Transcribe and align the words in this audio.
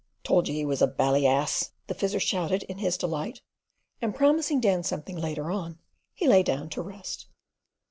"Told 0.23 0.47
you 0.47 0.55
he 0.55 0.65
was 0.65 0.81
a 0.81 0.87
bally 0.87 1.27
ass," 1.27 1.73
the 1.85 1.93
Fizzer 1.93 2.19
shouted 2.19 2.63
in 2.63 2.79
his 2.79 2.97
delight, 2.97 3.41
and 4.01 4.15
promising 4.15 4.59
Dan 4.59 4.81
something 4.81 5.15
later 5.15 5.51
on, 5.51 5.77
he 6.15 6.27
lay 6.27 6.41
down 6.41 6.69
to 6.71 6.81
rest. 6.81 7.27